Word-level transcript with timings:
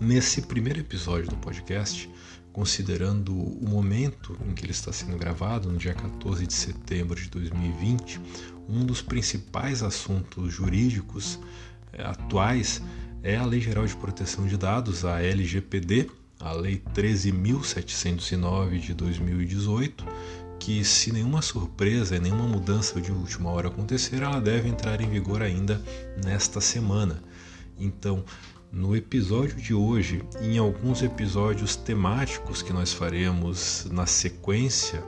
Nesse 0.00 0.42
primeiro 0.42 0.80
episódio 0.80 1.30
do 1.30 1.36
podcast, 1.38 2.10
considerando 2.52 3.32
o 3.34 3.66
momento 3.66 4.36
em 4.46 4.52
que 4.52 4.64
ele 4.64 4.72
está 4.72 4.92
sendo 4.92 5.16
gravado, 5.16 5.72
no 5.72 5.78
dia 5.78 5.94
14 5.94 6.46
de 6.46 6.52
setembro 6.52 7.18
de 7.18 7.30
2020, 7.30 8.20
um 8.68 8.84
dos 8.84 9.00
principais 9.00 9.82
assuntos 9.82 10.52
jurídicos 10.52 11.40
eh, 11.94 12.02
atuais 12.02 12.82
é 13.22 13.36
a 13.36 13.44
Lei 13.46 13.60
Geral 13.60 13.86
de 13.86 13.96
Proteção 13.96 14.46
de 14.46 14.58
Dados, 14.58 15.02
a 15.02 15.22
LGPD, 15.22 16.10
a 16.40 16.52
Lei 16.52 16.82
13.709 16.94 18.78
de 18.78 18.92
2018, 18.92 20.04
que, 20.60 20.84
se 20.84 21.10
nenhuma 21.10 21.40
surpresa 21.40 22.16
e 22.16 22.20
nenhuma 22.20 22.46
mudança 22.46 23.00
de 23.00 23.10
última 23.10 23.50
hora 23.50 23.68
acontecer, 23.68 24.22
ela 24.22 24.40
deve 24.40 24.68
entrar 24.68 25.00
em 25.00 25.08
vigor 25.08 25.40
ainda 25.40 25.82
nesta 26.22 26.60
semana. 26.60 27.22
Então, 27.78 28.24
no 28.72 28.94
episódio 28.94 29.56
de 29.56 29.72
hoje, 29.72 30.22
em 30.40 30.58
alguns 30.58 31.02
episódios 31.02 31.76
temáticos 31.76 32.62
que 32.62 32.72
nós 32.72 32.92
faremos 32.92 33.86
na 33.90 34.06
sequência, 34.06 35.02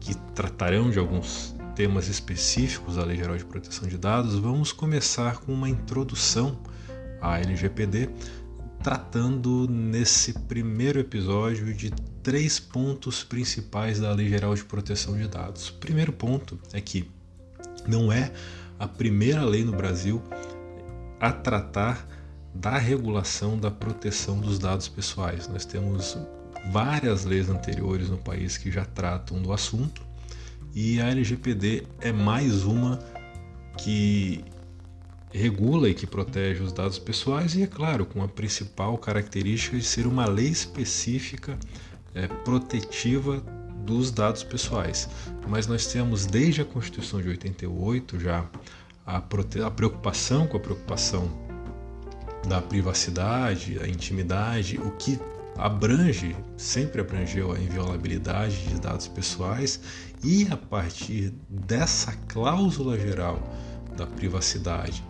que 0.00 0.14
tratarão 0.34 0.90
de 0.90 0.98
alguns 0.98 1.54
temas 1.74 2.08
específicos 2.08 2.96
da 2.96 3.04
Lei 3.04 3.16
Geral 3.16 3.36
de 3.36 3.44
Proteção 3.44 3.88
de 3.88 3.98
Dados, 3.98 4.38
vamos 4.38 4.72
começar 4.72 5.38
com 5.38 5.52
uma 5.52 5.68
introdução 5.68 6.58
à 7.20 7.38
LGPD, 7.40 8.10
tratando 8.82 9.66
nesse 9.68 10.32
primeiro 10.40 11.00
episódio 11.00 11.72
de 11.74 11.90
três 12.22 12.60
pontos 12.60 13.24
principais 13.24 13.98
da 13.98 14.12
Lei 14.12 14.28
Geral 14.28 14.54
de 14.54 14.64
Proteção 14.64 15.16
de 15.16 15.26
Dados. 15.26 15.68
O 15.68 15.74
primeiro 15.74 16.12
ponto 16.12 16.58
é 16.72 16.80
que 16.80 17.10
não 17.86 18.12
é 18.12 18.32
a 18.78 18.86
primeira 18.86 19.44
lei 19.44 19.64
no 19.64 19.72
Brasil 19.72 20.22
a 21.20 21.32
tratar 21.32 22.06
da 22.54 22.78
regulação 22.78 23.58
da 23.58 23.70
proteção 23.70 24.38
dos 24.38 24.58
dados 24.58 24.88
pessoais. 24.88 25.48
Nós 25.48 25.64
temos 25.64 26.16
várias 26.70 27.24
leis 27.24 27.50
anteriores 27.50 28.08
no 28.08 28.16
país 28.16 28.56
que 28.56 28.70
já 28.70 28.84
tratam 28.84 29.42
do 29.42 29.52
assunto 29.52 30.02
e 30.74 31.00
a 31.00 31.08
LGPD 31.08 31.86
é 32.00 32.12
mais 32.12 32.64
uma 32.64 32.98
que 33.76 34.44
regula 35.32 35.88
e 35.88 35.94
que 35.94 36.06
protege 36.06 36.62
os 36.62 36.72
dados 36.72 36.98
pessoais 36.98 37.56
e, 37.56 37.62
é 37.64 37.66
claro, 37.66 38.06
com 38.06 38.22
a 38.22 38.28
principal 38.28 38.96
característica 38.98 39.76
de 39.76 39.82
ser 39.82 40.06
uma 40.06 40.26
lei 40.26 40.48
específica 40.48 41.58
é, 42.14 42.28
protetiva 42.28 43.40
dos 43.84 44.10
dados 44.10 44.44
pessoais. 44.44 45.08
Mas 45.48 45.66
nós 45.66 45.86
temos 45.86 46.24
desde 46.24 46.62
a 46.62 46.64
Constituição 46.64 47.20
de 47.20 47.28
88 47.28 48.18
já 48.20 48.48
a, 49.04 49.16
a 49.16 49.70
preocupação 49.70 50.46
com 50.46 50.56
a 50.56 50.60
preocupação 50.60 51.43
da 52.46 52.60
privacidade, 52.60 53.78
a 53.80 53.88
intimidade, 53.88 54.78
o 54.78 54.90
que 54.92 55.18
abrange, 55.56 56.36
sempre 56.56 57.00
abrangeu 57.00 57.52
a 57.52 57.58
inviolabilidade 57.58 58.66
de 58.68 58.80
dados 58.80 59.08
pessoais 59.08 59.80
e 60.22 60.46
a 60.50 60.56
partir 60.56 61.32
dessa 61.48 62.12
cláusula 62.28 62.98
geral 62.98 63.40
da 63.96 64.06
privacidade 64.06 65.04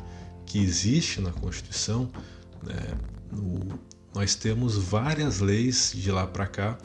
que 0.45 0.63
existe 0.63 1.21
na 1.21 1.33
Constituição, 1.33 2.11
né, 2.63 2.75
no, 3.33 3.79
nós 4.15 4.35
temos 4.35 4.77
várias 4.77 5.41
leis 5.41 5.93
de 5.95 6.11
lá 6.11 6.27
para 6.27 6.47
cá 6.47 6.79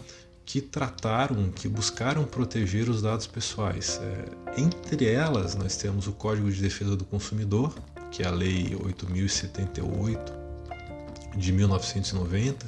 que 0.46 0.62
trataram, 0.62 1.52
que 1.52 1.68
buscaram 1.68 2.24
proteger 2.24 2.90
os 2.90 3.04
dados 3.04 3.28
pessoais. 3.28 4.00
É, 4.02 4.60
entre 4.60 5.06
elas, 5.06 5.54
nós 5.54 5.78
temos 5.78 6.08
o 6.08 6.12
Código 6.12 6.52
de 6.52 6.60
Defesa 6.60 6.96
do 6.96 7.06
Consumidor, 7.06 7.76
que 8.12 8.24
é 8.24 8.28
a 8.28 8.32
Lei 8.32 8.76
8078 8.76 10.34
de 11.38 11.52
1990, 11.52 12.66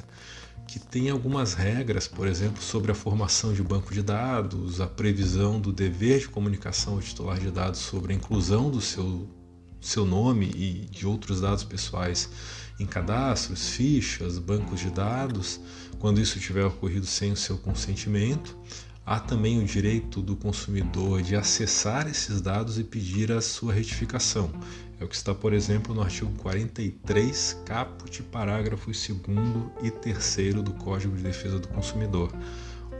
que 0.66 0.78
tem 0.78 1.10
algumas 1.10 1.54
regras, 1.54 2.08
por 2.08 2.26
exemplo, 2.26 2.62
sobre 2.62 2.92
a 2.92 2.94
formação 2.94 3.52
de 3.52 3.62
banco 3.62 3.92
de 3.92 4.02
dados, 4.02 4.80
a 4.80 4.86
previsão 4.86 5.60
do 5.60 5.72
dever 5.72 6.20
de 6.20 6.28
comunicação 6.28 6.94
ao 6.94 7.00
titular 7.00 7.38
de 7.38 7.50
dados 7.50 7.80
sobre 7.80 8.12
a 8.12 8.16
inclusão 8.16 8.70
do 8.70 8.80
seu, 8.80 9.28
seu 9.80 10.06
nome 10.06 10.50
e 10.54 10.86
de 10.90 11.06
outros 11.06 11.40
dados 11.40 11.64
pessoais 11.64 12.30
em 12.80 12.86
cadastros, 12.86 13.68
fichas, 13.68 14.38
bancos 14.38 14.80
de 14.80 14.90
dados, 14.90 15.60
quando 15.98 16.20
isso 16.20 16.40
tiver 16.40 16.64
ocorrido 16.64 17.06
sem 17.06 17.32
o 17.32 17.36
seu 17.36 17.58
consentimento. 17.58 18.56
Há 19.04 19.18
também 19.18 19.58
o 19.58 19.64
direito 19.64 20.22
do 20.22 20.36
consumidor 20.36 21.22
de 21.22 21.34
acessar 21.34 22.06
esses 22.06 22.40
dados 22.40 22.78
e 22.78 22.84
pedir 22.84 23.32
a 23.32 23.40
sua 23.40 23.72
retificação. 23.72 24.48
É 25.00 25.04
o 25.04 25.08
que 25.08 25.16
está, 25.16 25.34
por 25.34 25.52
exemplo, 25.52 25.92
no 25.92 26.02
artigo 26.02 26.30
43, 26.38 27.60
caput, 27.66 28.22
parágrafos 28.22 29.04
2 29.08 29.18
e 29.82 29.90
3 29.90 30.54
do 30.62 30.72
Código 30.74 31.16
de 31.16 31.22
Defesa 31.24 31.58
do 31.58 31.66
Consumidor. 31.66 32.32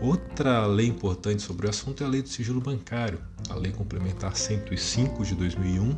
Outra 0.00 0.66
lei 0.66 0.88
importante 0.88 1.42
sobre 1.42 1.68
o 1.68 1.70
assunto 1.70 2.02
é 2.02 2.06
a 2.06 2.08
Lei 2.08 2.20
do 2.20 2.28
Sigilo 2.28 2.60
Bancário, 2.60 3.20
a 3.48 3.54
Lei 3.54 3.70
Complementar 3.70 4.36
105 4.36 5.24
de 5.24 5.36
2001, 5.36 5.96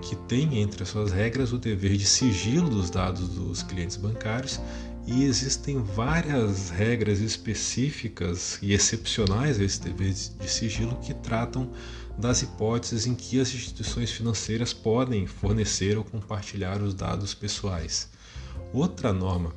que 0.00 0.16
tem 0.16 0.60
entre 0.62 0.82
as 0.82 0.88
suas 0.88 1.12
regras 1.12 1.52
o 1.52 1.58
dever 1.58 1.98
de 1.98 2.06
sigilo 2.06 2.70
dos 2.70 2.88
dados 2.88 3.28
dos 3.28 3.62
clientes 3.62 3.96
bancários 3.96 4.58
e 5.06 5.24
existem 5.24 5.80
várias 5.80 6.68
regras 6.68 7.20
específicas 7.20 8.58
e 8.60 8.72
excepcionais 8.72 9.60
a 9.60 9.64
esse 9.64 9.80
dever 9.80 10.12
de 10.12 10.50
sigilo 10.50 10.96
que 10.96 11.14
tratam 11.14 11.70
das 12.18 12.42
hipóteses 12.42 13.06
em 13.06 13.14
que 13.14 13.38
as 13.38 13.54
instituições 13.54 14.10
financeiras 14.10 14.72
podem 14.72 15.26
fornecer 15.26 15.96
ou 15.96 16.02
compartilhar 16.02 16.82
os 16.82 16.92
dados 16.92 17.34
pessoais. 17.34 18.08
Outra 18.72 19.12
norma 19.12 19.54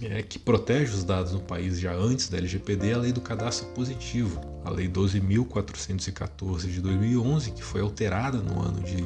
é, 0.00 0.22
que 0.22 0.38
protege 0.38 0.94
os 0.94 1.02
dados 1.02 1.32
no 1.32 1.40
país 1.40 1.80
já 1.80 1.92
antes 1.92 2.28
da 2.28 2.38
LGPD 2.38 2.90
é 2.90 2.92
a 2.94 2.98
Lei 2.98 3.12
do 3.12 3.20
Cadastro 3.20 3.68
Positivo, 3.68 4.40
a 4.64 4.70
Lei 4.70 4.88
12.414 4.88 6.70
de 6.70 6.80
2011, 6.80 7.50
que 7.50 7.62
foi 7.62 7.80
alterada 7.80 8.38
no 8.38 8.60
ano 8.60 8.80
de 8.80 9.04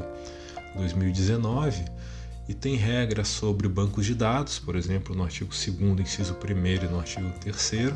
2019 0.76 1.84
e 2.48 2.54
tem 2.54 2.76
regras 2.76 3.28
sobre 3.28 3.68
bancos 3.68 4.06
de 4.06 4.14
dados, 4.14 4.58
por 4.58 4.76
exemplo, 4.76 5.14
no 5.14 5.24
artigo 5.24 5.50
2 5.50 6.00
inciso 6.00 6.34
1 6.34 6.84
e 6.84 6.88
no 6.88 6.98
artigo 6.98 7.32
3 7.40 7.94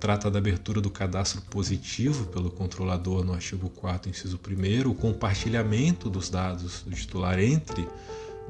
trata 0.00 0.30
da 0.30 0.38
abertura 0.38 0.80
do 0.80 0.90
cadastro 0.90 1.40
positivo 1.42 2.26
pelo 2.26 2.50
controlador 2.50 3.24
no 3.24 3.32
artigo 3.32 3.70
4 3.70 4.10
inciso 4.10 4.38
1 4.38 4.90
o 4.90 4.94
compartilhamento 4.94 6.10
dos 6.10 6.28
dados 6.28 6.82
do 6.82 6.94
titular 6.94 7.38
entre 7.38 7.88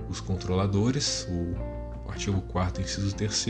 os 0.09 0.21
controladores, 0.21 1.29
o 1.29 2.11
artigo 2.11 2.41
4 2.41 2.83
inciso 2.83 3.15
3 3.15 3.47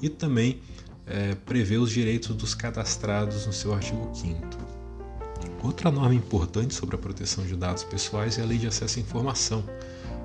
e 0.00 0.08
também 0.08 0.60
é, 1.06 1.34
prevê 1.34 1.78
os 1.78 1.90
direitos 1.90 2.34
dos 2.36 2.54
cadastrados 2.54 3.46
no 3.46 3.52
seu 3.52 3.74
artigo 3.74 4.10
5 4.14 4.78
Outra 5.62 5.90
norma 5.90 6.14
importante 6.14 6.74
sobre 6.74 6.94
a 6.94 6.98
proteção 6.98 7.44
de 7.44 7.56
dados 7.56 7.82
pessoais 7.82 8.38
é 8.38 8.42
a 8.42 8.44
Lei 8.44 8.58
de 8.58 8.66
Acesso 8.68 8.98
à 8.98 9.02
Informação, 9.02 9.64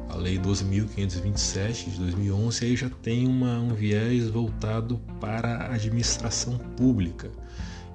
a 0.09 0.15
Lei 0.15 0.37
12.527 0.37 1.91
de 1.91 1.99
2011 1.99 2.65
aí 2.65 2.75
já 2.75 2.89
tem 2.89 3.27
uma, 3.27 3.59
um 3.59 3.73
viés 3.73 4.27
voltado 4.27 4.99
para 5.19 5.57
a 5.57 5.73
administração 5.73 6.57
pública 6.77 7.31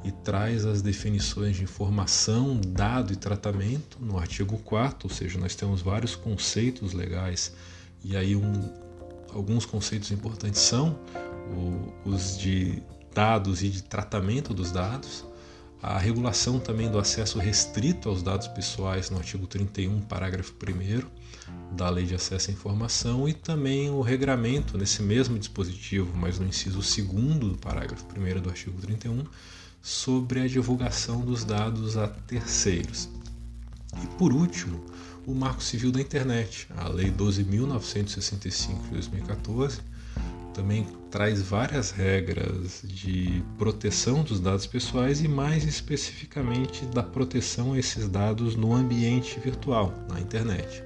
e 0.04 0.12
traz 0.12 0.64
as 0.64 0.80
definições 0.80 1.56
de 1.56 1.64
informação, 1.64 2.60
dado 2.68 3.12
e 3.12 3.16
tratamento 3.16 3.98
no 4.00 4.18
artigo 4.18 4.58
4 4.58 5.08
ou 5.08 5.14
seja, 5.14 5.38
nós 5.38 5.54
temos 5.54 5.82
vários 5.82 6.14
conceitos 6.14 6.92
legais 6.92 7.52
e 8.04 8.16
aí 8.16 8.36
um, 8.36 8.72
alguns 9.32 9.66
conceitos 9.66 10.10
importantes 10.10 10.60
são 10.60 10.98
o, 11.50 12.10
os 12.10 12.38
de 12.38 12.82
dados 13.14 13.62
e 13.62 13.68
de 13.68 13.82
tratamento 13.82 14.54
dos 14.54 14.70
dados, 14.70 15.24
a 15.82 15.96
regulação 15.98 16.58
também 16.58 16.90
do 16.90 16.98
acesso 16.98 17.38
restrito 17.38 18.08
aos 18.08 18.22
dados 18.22 18.48
pessoais 18.48 19.10
no 19.10 19.18
artigo 19.18 19.46
31, 19.46 20.00
parágrafo 20.02 20.52
1 20.52 21.76
da 21.76 21.88
Lei 21.88 22.04
de 22.04 22.14
Acesso 22.14 22.50
à 22.50 22.52
Informação 22.52 23.28
e 23.28 23.32
também 23.32 23.88
o 23.90 24.00
regramento 24.00 24.76
nesse 24.76 25.02
mesmo 25.02 25.38
dispositivo, 25.38 26.12
mas 26.16 26.38
no 26.38 26.46
inciso 26.46 26.78
2 26.78 27.38
do 27.38 27.58
parágrafo 27.58 28.04
1 28.16 28.40
do 28.40 28.50
artigo 28.50 28.80
31, 28.80 29.24
sobre 29.80 30.40
a 30.40 30.48
divulgação 30.48 31.20
dos 31.20 31.44
dados 31.44 31.96
a 31.96 32.08
terceiros. 32.08 33.08
E 34.02 34.06
por 34.18 34.32
último, 34.32 34.84
o 35.26 35.34
Marco 35.34 35.62
Civil 35.62 35.92
da 35.92 36.00
Internet, 36.00 36.66
a 36.76 36.88
Lei 36.88 37.10
12.965 37.10 38.82
de 38.84 38.90
2014, 38.90 39.80
também 40.58 40.84
traz 41.08 41.40
várias 41.40 41.92
regras 41.92 42.82
de 42.82 43.44
proteção 43.56 44.24
dos 44.24 44.40
dados 44.40 44.66
pessoais 44.66 45.20
e, 45.22 45.28
mais 45.28 45.64
especificamente, 45.64 46.84
da 46.86 47.02
proteção 47.02 47.74
a 47.74 47.78
esses 47.78 48.08
dados 48.08 48.56
no 48.56 48.74
ambiente 48.74 49.38
virtual, 49.38 49.94
na 50.10 50.20
internet. 50.20 50.82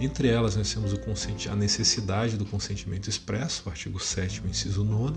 Entre 0.00 0.26
elas, 0.26 0.56
nós 0.56 0.74
temos 0.74 0.92
a 1.48 1.54
necessidade 1.54 2.36
do 2.36 2.44
consentimento 2.44 3.08
expresso, 3.08 3.68
artigo 3.68 4.00
7, 4.00 4.42
inciso 4.48 4.82
9, 4.82 5.16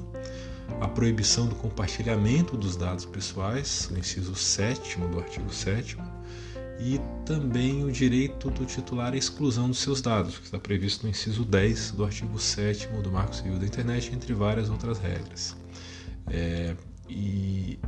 a 0.80 0.88
proibição 0.88 1.48
do 1.48 1.56
compartilhamento 1.56 2.56
dos 2.56 2.76
dados 2.76 3.04
pessoais, 3.04 3.90
o 3.92 3.98
inciso 3.98 4.36
7 4.36 5.00
do 5.00 5.20
artigo 5.20 5.52
7, 5.52 5.98
e 6.80 7.00
também 7.26 7.84
o 7.84 7.92
direito 7.92 8.50
do 8.52 8.66
titular 8.66 9.14
à 9.14 9.18
exclusão 9.18 9.68
dos 9.68 9.80
seus 9.80 10.02
dados, 10.02 10.38
que 10.38 10.46
está 10.46 10.60
previsto 10.60 11.04
no 11.04 11.10
inciso 11.10 11.44
10 11.44 11.92
do 11.92 12.06
artigo 12.06 12.40
7 12.40 12.88
do 13.02 13.12
Marco 13.12 13.36
Civil 13.36 13.58
da 13.58 13.66
Internet, 13.66 14.14
entre 14.14 14.34
várias 14.34 14.70
outras 14.70 15.00
regras. 15.00 15.56
É, 16.30 16.76
e 17.10 17.80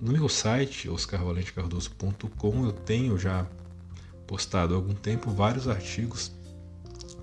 no 0.00 0.12
meu 0.12 0.28
site, 0.28 0.88
oscarvalentecardoso.com, 0.88 2.64
eu 2.64 2.72
tenho 2.72 3.18
já 3.18 3.46
postado 4.26 4.74
há 4.74 4.76
algum 4.76 4.94
tempo 4.94 5.30
vários 5.30 5.66
artigos 5.66 6.32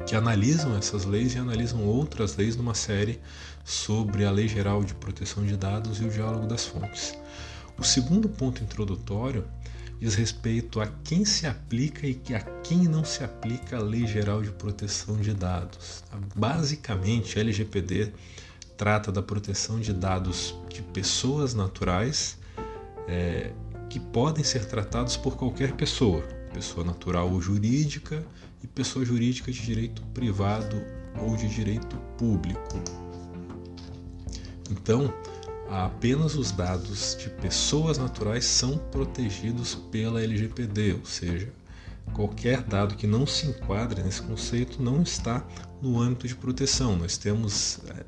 que 0.07 0.15
analisam 0.15 0.75
essas 0.75 1.05
leis 1.05 1.35
e 1.35 1.37
analisam 1.37 1.85
outras 1.85 2.35
leis 2.35 2.55
numa 2.55 2.73
série 2.73 3.19
sobre 3.63 4.25
a 4.25 4.31
Lei 4.31 4.47
Geral 4.47 4.83
de 4.83 4.93
Proteção 4.95 5.45
de 5.45 5.55
Dados 5.55 5.99
e 5.99 6.05
o 6.05 6.09
Diálogo 6.09 6.47
das 6.47 6.65
Fontes. 6.65 7.17
O 7.77 7.83
segundo 7.83 8.27
ponto 8.27 8.63
introdutório 8.63 9.45
diz 10.03 10.15
respeito 10.15 10.81
a 10.81 10.87
quem 11.05 11.23
se 11.23 11.47
aplica 11.47 12.05
e 12.05 12.19
a 12.35 12.41
quem 12.61 12.79
não 12.89 13.05
se 13.05 13.23
aplica 13.23 13.77
a 13.77 13.81
Lei 13.81 14.05
Geral 14.05 14.41
de 14.41 14.51
Proteção 14.51 15.15
de 15.15 15.33
Dados. 15.33 16.03
Basicamente, 16.35 17.39
a 17.39 17.41
LGPD 17.41 18.11
trata 18.75 19.13
da 19.13 19.21
proteção 19.21 19.79
de 19.79 19.93
dados 19.93 20.55
de 20.67 20.81
pessoas 20.81 21.53
naturais 21.53 22.37
é, 23.07 23.53
que 23.89 23.97
podem 23.97 24.43
ser 24.43 24.65
tratados 24.65 25.15
por 25.15 25.37
qualquer 25.37 25.71
pessoa, 25.71 26.21
pessoa 26.53 26.85
natural 26.85 27.31
ou 27.31 27.39
jurídica 27.39 28.25
e 28.61 28.67
pessoa 28.67 29.05
jurídica 29.05 29.53
de 29.53 29.61
direito 29.61 30.01
privado 30.07 30.83
ou 31.17 31.37
de 31.37 31.47
direito 31.47 31.95
público. 32.17 32.83
Então, 34.69 35.13
apenas 35.69 36.35
os 36.35 36.51
dados 36.51 37.17
de 37.19 37.29
pessoas 37.29 37.97
naturais 37.97 38.45
são 38.45 38.77
protegidos 38.77 39.75
pela 39.75 40.21
LGPD, 40.21 40.93
ou 40.93 41.05
seja, 41.05 41.51
qualquer 42.13 42.61
dado 42.61 42.95
que 42.95 43.07
não 43.07 43.25
se 43.25 43.47
enquadre 43.47 44.03
nesse 44.03 44.21
conceito 44.21 44.81
não 44.81 45.01
está 45.01 45.45
no 45.81 45.99
âmbito 45.99 46.27
de 46.27 46.35
proteção. 46.35 46.95
Nós 46.95 47.17
temos 47.17 47.79
é, 47.87 48.05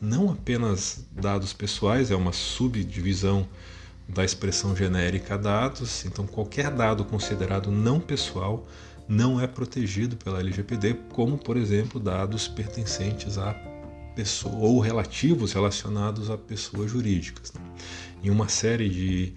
não 0.00 0.30
apenas 0.30 1.06
dados 1.12 1.52
pessoais, 1.52 2.10
é 2.10 2.16
uma 2.16 2.32
subdivisão 2.32 3.46
da 4.08 4.24
expressão 4.24 4.74
genérica 4.74 5.36
dados, 5.36 6.04
então 6.04 6.26
qualquer 6.26 6.70
dado 6.70 7.04
considerado 7.04 7.70
não 7.70 7.98
pessoal 7.98 8.66
não 9.08 9.40
é 9.40 9.46
protegido 9.46 10.16
pela 10.16 10.40
LGPD, 10.40 10.94
como 11.12 11.38
por 11.38 11.56
exemplo 11.56 12.00
dados 12.00 12.48
pertencentes 12.48 13.38
a 13.38 13.54
pessoa 14.16 14.56
ou 14.56 14.80
relativos 14.80 15.52
relacionados 15.52 16.30
a 16.30 16.38
pessoas 16.38 16.90
jurídicas. 16.90 17.52
Né? 17.52 17.60
Em 18.24 18.30
uma 18.30 18.48
série 18.48 18.88
de, 18.88 19.34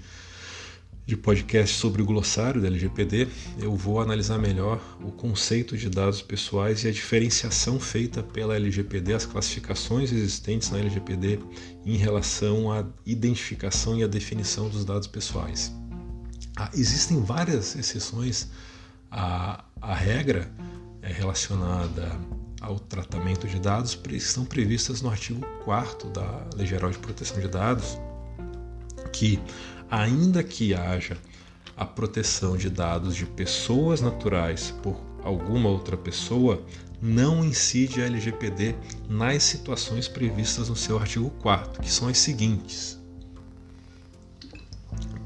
de 1.06 1.18
podcasts 1.18 1.78
sobre 1.78 2.02
o 2.02 2.06
glossário 2.06 2.62
da 2.62 2.68
LGPD, 2.68 3.28
eu 3.62 3.76
vou 3.76 4.00
analisar 4.00 4.40
melhor 4.40 4.82
o 5.04 5.12
conceito 5.12 5.78
de 5.78 5.90
dados 5.90 6.22
pessoais 6.22 6.86
e 6.86 6.88
a 6.88 6.92
diferenciação 6.92 7.78
feita 7.80 8.24
pela 8.24 8.56
LGPD, 8.56 9.14
as 9.14 9.26
classificações 9.26 10.14
existentes 10.14 10.72
na 10.72 10.80
LGPD 10.80 11.40
em 11.86 11.98
relação 11.98 12.72
à 12.72 12.86
identificação 13.06 14.00
e 14.00 14.04
à 14.04 14.08
definição 14.08 14.70
dos 14.70 14.86
dados 14.86 15.08
pessoais. 15.08 15.74
Ah, 16.56 16.72
existem 16.74 17.22
várias 17.22 17.76
exceções 17.76 18.48
à, 19.12 19.64
à 19.82 19.94
regra 19.94 20.50
é 21.02 21.12
relacionada 21.12 22.20
ao 22.62 22.80
tratamento 22.80 23.48
de 23.48 23.60
dados 23.60 24.00
estão 24.12 24.46
previstas 24.46 25.02
no 25.02 25.10
artigo 25.10 25.46
4 25.64 26.10
da 26.10 26.48
Lei 26.56 26.68
Geral 26.68 26.92
de 26.92 26.98
Proteção 26.98 27.40
de 27.40 27.48
Dados, 27.48 27.98
que, 29.14 29.40
ainda 29.90 30.44
que 30.44 30.74
haja 30.74 31.18
a 31.76 31.86
proteção 31.86 32.58
de 32.58 32.70
dados 32.70 33.16
de 33.16 33.26
pessoas 33.26 34.02
naturais 34.02 34.72
por 34.84 35.00
alguma 35.24 35.70
outra 35.70 35.96
pessoa, 35.96 36.62
não 37.02 37.44
incide 37.44 38.02
a 38.02 38.06
LGPD 38.06 38.76
nas 39.08 39.44
situações 39.44 40.08
previstas 40.08 40.68
no 40.68 40.76
seu 40.76 41.00
artigo 41.00 41.30
4, 41.42 41.82
que 41.82 41.92
são 41.92 42.10
as 42.10 42.18
seguintes. 42.18 43.00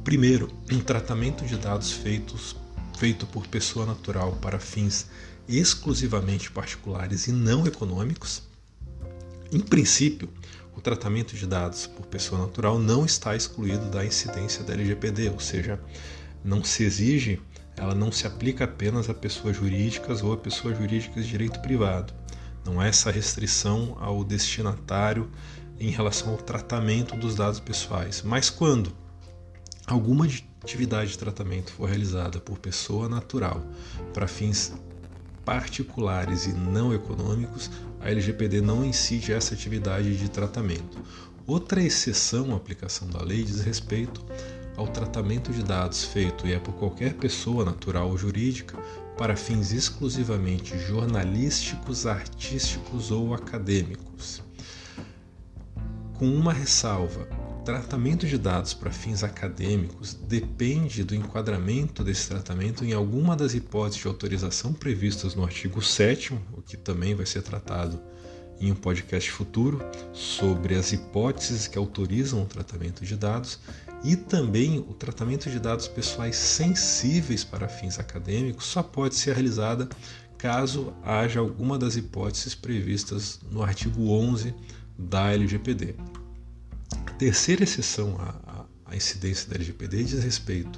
Primeiro, 0.03 0.50
um 0.71 0.79
tratamento 0.79 1.45
de 1.45 1.57
dados 1.57 1.91
feitos, 1.91 2.56
feito 2.97 3.25
por 3.25 3.47
pessoa 3.47 3.85
natural 3.85 4.33
para 4.41 4.59
fins 4.59 5.07
exclusivamente 5.47 6.51
particulares 6.51 7.27
e 7.27 7.31
não 7.31 7.65
econômicos. 7.65 8.43
Em 9.51 9.59
princípio, 9.59 10.29
o 10.75 10.81
tratamento 10.81 11.35
de 11.35 11.45
dados 11.45 11.85
por 11.85 12.05
pessoa 12.07 12.41
natural 12.41 12.79
não 12.79 13.05
está 13.05 13.35
excluído 13.35 13.89
da 13.89 14.05
incidência 14.05 14.63
da 14.63 14.73
LGPD, 14.73 15.29
ou 15.29 15.39
seja, 15.39 15.79
não 16.43 16.63
se 16.63 16.83
exige, 16.83 17.41
ela 17.75 17.93
não 17.93 18.11
se 18.11 18.25
aplica 18.25 18.65
apenas 18.65 19.09
a 19.09 19.13
pessoas 19.13 19.55
jurídicas 19.55 20.21
ou 20.23 20.33
a 20.33 20.37
pessoas 20.37 20.77
jurídicas 20.77 21.25
de 21.25 21.31
direito 21.31 21.59
privado. 21.59 22.13
Não 22.65 22.79
há 22.79 22.87
essa 22.87 23.11
restrição 23.11 23.97
ao 23.99 24.23
destinatário 24.23 25.29
em 25.79 25.89
relação 25.89 26.31
ao 26.31 26.37
tratamento 26.37 27.15
dos 27.15 27.35
dados 27.35 27.59
pessoais. 27.59 28.21
Mas 28.23 28.49
quando 28.49 28.91
alguma 29.85 30.27
atividade 30.63 31.12
de 31.12 31.18
tratamento 31.18 31.74
for 31.74 31.89
realizada 31.89 32.39
por 32.39 32.57
pessoa 32.57 33.10
natural 33.10 33.62
para 34.13 34.27
fins 34.27 34.74
particulares 35.44 36.45
e 36.45 36.54
não 36.54 36.94
econômicos, 36.94 37.69
a 38.00 38.10
LGPD 38.10 38.62
não 38.62 38.83
incide 38.86 39.33
essa 39.33 39.54
atividade 39.54 40.18
de 40.18 40.30
tratamento. 40.30 40.98
Outra 41.45 41.83
exceção 41.83 42.54
à 42.54 42.56
aplicação 42.56 43.10
da 43.10 43.21
lei 43.21 43.44
diz 43.44 43.60
respeito 43.60 44.25
ao 44.77 44.88
tratamento 44.88 45.51
de 45.51 45.62
dados 45.62 46.06
feito 46.06 46.48
e 46.48 46.54
é 46.54 46.60
por 46.60 46.74
qualquer 46.75 47.15
pessoa 47.15 47.65
natural 47.65 48.10
ou 48.10 48.18
jurídica 48.18 48.77
para 49.18 49.36
fins 49.36 49.74
exclusivamente 49.74 50.80
jornalísticos, 50.80 52.07
artísticos 52.07 53.12
ou 53.12 53.33
acadêmicos. 53.33 54.42
Com 56.18 56.33
uma 56.33 56.54
ressalva, 56.54 57.27
tratamento 57.63 58.27
de 58.27 58.38
dados 58.38 58.74
para 58.74 58.92
fins 58.92 59.24
acadêmicos 59.24 60.13
depende 60.13 61.04
do 61.04 61.15
enquadramento 61.15 62.04
desse 62.04 62.27
tratamento 62.27 62.83
em 62.83 62.92
alguma 62.92 63.38
das 63.38 63.54
hipóteses 63.54 64.01
de 64.01 64.07
autorização 64.07 64.74
previstas 64.74 65.33
no 65.33 65.44
artigo 65.44 65.81
7, 65.81 66.33
o 66.51 66.62
que 66.62 66.75
também 66.75 67.15
vai 67.15 67.25
ser 67.25 67.42
tratado 67.42 68.01
em 68.60 68.69
um 68.71 68.75
podcast 68.75 69.31
futuro 69.31 69.81
sobre 70.12 70.75
as 70.75 70.92
hipóteses 70.92 71.65
que 71.65 71.77
autorizam 71.77 72.44
o 72.44 72.45
tratamento 72.45 73.06
de 73.06 73.15
dados 73.15 73.60
e 74.04 74.18
também 74.18 74.80
o 74.80 74.94
tratamento 74.94 75.50
de 75.50 75.57
dados 75.57 75.88
pessoais 75.88 76.36
sensíveis 76.36 77.45
para 77.45 77.69
fins 77.69 77.98
acadêmicos 77.98 78.65
só 78.65 78.83
pode 78.83 79.15
ser 79.15 79.36
realizada 79.36 79.88
caso 80.38 80.94
haja 81.01 81.39
alguma 81.39 81.79
das 81.79 81.96
hipóteses 81.96 82.53
previstas 82.53 83.39
no 83.50 83.63
artigo 83.63 84.10
11 84.10 84.53
da 84.98 85.32
LGPD 85.32 85.96
terceira 87.24 87.63
exceção 87.63 88.18
à, 88.20 88.65
à 88.86 88.98
incidência 88.98 89.48
da 89.48 89.56
LGPD 89.56 90.03
diz 90.03 90.22
respeito 90.25 90.77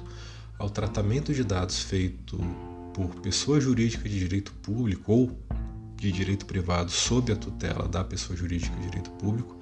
ao 0.56 0.70
tratamento 0.70 1.34
de 1.34 1.42
dados 1.42 1.80
feito 1.80 2.38
por 2.94 3.16
pessoa 3.16 3.60
jurídica 3.60 4.08
de 4.08 4.16
direito 4.16 4.52
público 4.62 5.12
ou 5.12 5.36
de 5.96 6.12
direito 6.12 6.46
privado 6.46 6.88
sob 6.88 7.32
a 7.32 7.36
tutela 7.36 7.88
da 7.88 8.04
pessoa 8.04 8.38
jurídica 8.38 8.76
de 8.76 8.82
direito 8.82 9.10
público 9.10 9.58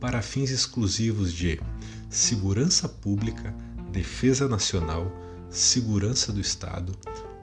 para 0.00 0.20
fins 0.20 0.50
exclusivos 0.50 1.32
de 1.32 1.60
segurança 2.10 2.88
pública, 2.88 3.54
defesa 3.92 4.48
nacional, 4.48 5.16
segurança 5.48 6.32
do 6.32 6.40
Estado 6.40 6.98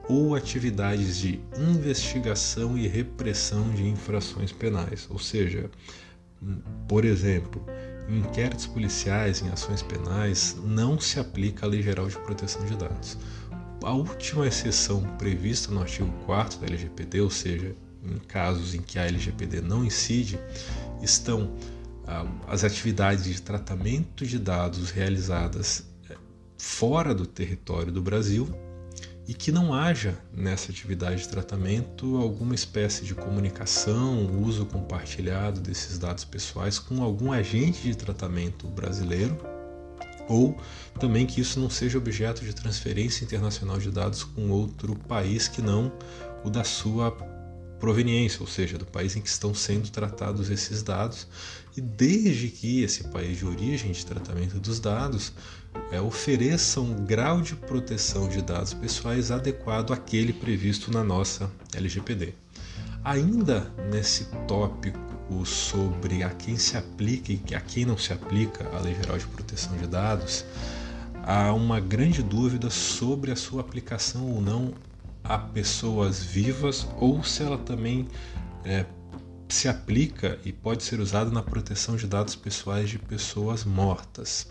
ou 0.06 0.34
atividades 0.34 1.16
de 1.16 1.40
investigação 1.56 2.76
e 2.76 2.86
repressão 2.86 3.70
de 3.70 3.88
infrações 3.88 4.52
penais. 4.52 5.06
Ou 5.08 5.18
seja, 5.18 5.70
por 6.86 7.06
exemplo, 7.06 7.64
em 8.12 8.18
inquéritos 8.18 8.66
policiais, 8.66 9.40
em 9.40 9.48
ações 9.48 9.82
penais, 9.82 10.56
não 10.62 11.00
se 11.00 11.18
aplica 11.18 11.64
a 11.64 11.68
Lei 11.68 11.82
Geral 11.82 12.06
de 12.06 12.18
Proteção 12.18 12.64
de 12.66 12.76
Dados. 12.76 13.16
A 13.82 13.92
última 13.92 14.46
exceção 14.46 15.02
prevista 15.16 15.72
no 15.72 15.80
artigo 15.80 16.12
4 16.26 16.60
da 16.60 16.66
LGPD, 16.66 17.22
ou 17.22 17.30
seja, 17.30 17.74
em 18.04 18.18
casos 18.18 18.74
em 18.74 18.82
que 18.82 18.98
a 18.98 19.06
LGPD 19.06 19.62
não 19.62 19.84
incide, 19.84 20.38
estão 21.00 21.54
ah, 22.06 22.26
as 22.46 22.64
atividades 22.64 23.24
de 23.24 23.40
tratamento 23.40 24.26
de 24.26 24.38
dados 24.38 24.90
realizadas 24.90 25.86
eh, 26.10 26.16
fora 26.58 27.14
do 27.14 27.26
território 27.26 27.90
do 27.90 28.02
Brasil 28.02 28.48
e 29.26 29.34
que 29.34 29.52
não 29.52 29.72
haja 29.72 30.18
nessa 30.32 30.70
atividade 30.70 31.22
de 31.22 31.28
tratamento 31.28 32.16
alguma 32.16 32.54
espécie 32.54 33.04
de 33.04 33.14
comunicação, 33.14 34.42
uso 34.42 34.66
compartilhado 34.66 35.60
desses 35.60 35.98
dados 35.98 36.24
pessoais 36.24 36.78
com 36.78 37.02
algum 37.02 37.32
agente 37.32 37.82
de 37.82 37.96
tratamento 37.96 38.66
brasileiro, 38.66 39.36
ou 40.28 40.56
também 40.98 41.26
que 41.26 41.40
isso 41.40 41.60
não 41.60 41.70
seja 41.70 41.98
objeto 41.98 42.44
de 42.44 42.54
transferência 42.54 43.24
internacional 43.24 43.78
de 43.78 43.90
dados 43.90 44.24
com 44.24 44.50
outro 44.50 44.96
país 44.96 45.48
que 45.48 45.62
não 45.62 45.92
o 46.44 46.50
da 46.50 46.64
sua 46.64 47.10
proveniência, 47.82 48.40
ou 48.40 48.46
seja, 48.46 48.78
do 48.78 48.86
país 48.86 49.16
em 49.16 49.20
que 49.20 49.28
estão 49.28 49.52
sendo 49.52 49.90
tratados 49.90 50.50
esses 50.50 50.84
dados, 50.84 51.26
e 51.76 51.80
desde 51.80 52.46
que 52.46 52.80
esse 52.80 53.02
país 53.08 53.38
de 53.38 53.44
origem 53.44 53.90
de 53.90 54.06
tratamento 54.06 54.60
dos 54.60 54.78
dados 54.78 55.32
é, 55.90 56.00
ofereça 56.00 56.80
um 56.80 57.04
grau 57.04 57.40
de 57.40 57.56
proteção 57.56 58.28
de 58.28 58.40
dados 58.40 58.72
pessoais 58.72 59.32
adequado 59.32 59.92
àquele 59.92 60.32
previsto 60.32 60.92
na 60.92 61.02
nossa 61.02 61.50
LGPD. 61.74 62.34
Ainda 63.02 63.68
nesse 63.90 64.26
tópico 64.46 65.44
sobre 65.44 66.22
a 66.22 66.30
quem 66.30 66.56
se 66.56 66.76
aplica 66.76 67.32
e 67.32 67.54
a 67.56 67.60
quem 67.60 67.84
não 67.84 67.98
se 67.98 68.12
aplica 68.12 68.64
a 68.76 68.78
Lei 68.78 68.94
Geral 68.94 69.18
de 69.18 69.26
Proteção 69.26 69.76
de 69.76 69.88
Dados, 69.88 70.44
há 71.24 71.52
uma 71.52 71.80
grande 71.80 72.22
dúvida 72.22 72.70
sobre 72.70 73.32
a 73.32 73.36
sua 73.36 73.60
aplicação 73.60 74.30
ou 74.30 74.40
não 74.40 74.72
a 75.24 75.38
pessoas 75.38 76.22
vivas 76.22 76.86
ou 76.98 77.22
se 77.22 77.42
ela 77.42 77.58
também 77.58 78.08
é, 78.64 78.84
se 79.48 79.68
aplica 79.68 80.38
e 80.44 80.52
pode 80.52 80.82
ser 80.82 81.00
usada 81.00 81.30
na 81.30 81.42
proteção 81.42 81.96
de 81.96 82.06
dados 82.06 82.34
pessoais 82.34 82.88
de 82.88 82.98
pessoas 82.98 83.64
mortas. 83.64 84.48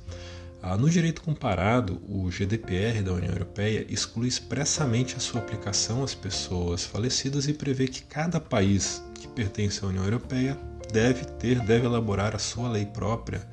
Ah, 0.63 0.77
no 0.77 0.87
direito 0.89 1.23
comparado, 1.23 1.99
o 2.07 2.29
GDPR 2.29 3.01
da 3.01 3.13
União 3.13 3.31
Europeia 3.31 3.85
exclui 3.89 4.27
expressamente 4.27 5.15
a 5.15 5.19
sua 5.19 5.41
aplicação 5.41 6.03
às 6.03 6.13
pessoas 6.13 6.85
falecidas 6.85 7.47
e 7.47 7.53
prevê 7.53 7.87
que 7.87 8.03
cada 8.03 8.39
país 8.39 9.03
que 9.15 9.27
pertence 9.27 9.83
à 9.83 9.87
União 9.87 10.03
Europeia 10.03 10.55
deve 10.93 11.25
ter, 11.25 11.59
deve 11.61 11.87
elaborar 11.87 12.35
a 12.35 12.39
sua 12.39 12.69
lei 12.69 12.85
própria 12.85 13.47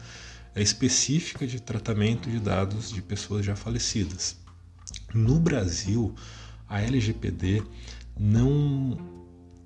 específica 0.54 1.46
de 1.46 1.60
tratamento 1.62 2.28
de 2.28 2.38
dados 2.38 2.92
de 2.92 3.00
pessoas 3.00 3.46
já 3.46 3.56
falecidas. 3.56 4.37
No 5.14 5.38
Brasil, 5.40 6.14
a 6.68 6.82
LGPD 6.82 7.62
não 8.18 9.18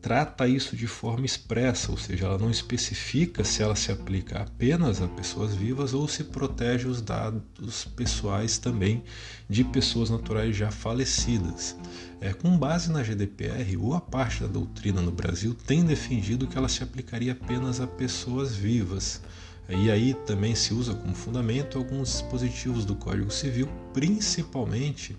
trata 0.03 0.49
isso 0.49 0.77
de 0.77 0.89
forma 0.89 1.25
expressa, 1.25 1.93
ou 1.93 1.97
seja, 1.97 2.27
ela 2.27 2.37
não 2.37 2.51
especifica 2.51 3.45
se 3.45 3.63
ela 3.63 3.77
se 3.77 3.93
aplica 3.93 4.41
apenas 4.41 5.01
a 5.01 5.07
pessoas 5.07 5.55
vivas 5.55 5.95
ou 5.95 6.09
se 6.09 6.25
protege 6.25 6.89
os 6.89 7.01
dados 7.01 7.85
pessoais 7.95 8.59
também 8.59 9.05
de 9.49 9.63
pessoas 9.63 10.11
naturais 10.11 10.57
já 10.57 10.73
falecidas. 10.73 11.77
É, 12.21 12.33
com 12.33 12.59
base 12.59 12.91
na 12.91 13.03
GDPR, 13.03 13.77
boa 13.77 14.01
parte 14.01 14.43
da 14.43 14.49
doutrina 14.49 15.01
no 15.01 15.13
Brasil 15.13 15.55
tem 15.55 15.85
defendido 15.85 16.49
que 16.49 16.59
ela 16.59 16.69
se 16.69 16.83
aplicaria 16.83 17.33
apenas 17.33 17.81
a 17.81 17.87
pessoas 17.87 18.55
vivas. 18.57 19.23
E 19.69 19.91
aí 19.91 20.15
também 20.27 20.55
se 20.57 20.75
usa 20.75 20.95
como 20.95 21.15
fundamento 21.15 21.79
alguns 21.79 22.09
dispositivos 22.11 22.85
do 22.85 22.97
Código 22.97 23.31
Civil, 23.31 23.69
principalmente 23.95 25.17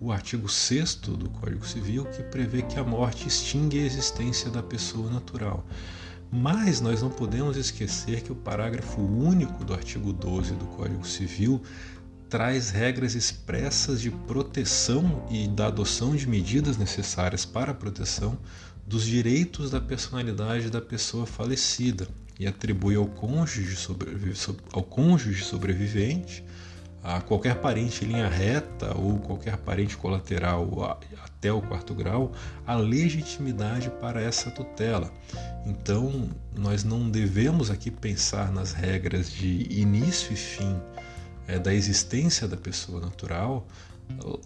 o 0.00 0.10
artigo 0.10 0.48
6 0.48 0.94
do 0.94 1.28
Código 1.28 1.66
Civil, 1.66 2.06
que 2.06 2.22
prevê 2.22 2.62
que 2.62 2.78
a 2.78 2.82
morte 2.82 3.28
extingue 3.28 3.78
a 3.78 3.84
existência 3.84 4.50
da 4.50 4.62
pessoa 4.62 5.10
natural. 5.10 5.66
Mas 6.32 6.80
nós 6.80 7.02
não 7.02 7.10
podemos 7.10 7.58
esquecer 7.58 8.22
que 8.22 8.32
o 8.32 8.34
parágrafo 8.34 9.02
único 9.02 9.62
do 9.62 9.74
artigo 9.74 10.10
12 10.10 10.54
do 10.54 10.64
Código 10.64 11.06
Civil 11.06 11.60
traz 12.30 12.70
regras 12.70 13.14
expressas 13.14 14.00
de 14.00 14.10
proteção 14.10 15.26
e 15.30 15.46
da 15.46 15.66
adoção 15.66 16.16
de 16.16 16.26
medidas 16.26 16.78
necessárias 16.78 17.44
para 17.44 17.72
a 17.72 17.74
proteção 17.74 18.38
dos 18.86 19.04
direitos 19.04 19.70
da 19.70 19.80
personalidade 19.80 20.70
da 20.70 20.80
pessoa 20.80 21.26
falecida 21.26 22.08
e 22.38 22.46
atribui 22.46 22.94
ao 22.94 23.06
cônjuge, 23.06 23.76
ao 24.72 24.82
cônjuge 24.82 25.44
sobrevivente 25.44 26.42
a 27.02 27.20
qualquer 27.20 27.56
parente 27.56 28.04
em 28.04 28.08
linha 28.08 28.28
reta 28.28 28.96
ou 28.96 29.18
qualquer 29.18 29.56
parente 29.56 29.96
colateral 29.96 30.98
até 31.24 31.52
o 31.52 31.62
quarto 31.62 31.94
grau 31.94 32.32
a 32.66 32.74
legitimidade 32.76 33.90
para 34.00 34.20
essa 34.20 34.50
tutela. 34.50 35.10
Então, 35.64 36.28
nós 36.56 36.84
não 36.84 37.08
devemos 37.08 37.70
aqui 37.70 37.90
pensar 37.90 38.52
nas 38.52 38.72
regras 38.72 39.30
de 39.30 39.66
início 39.70 40.32
e 40.32 40.36
fim 40.36 40.78
é, 41.46 41.58
da 41.58 41.74
existência 41.74 42.46
da 42.46 42.56
pessoa 42.56 43.00
natural, 43.00 43.66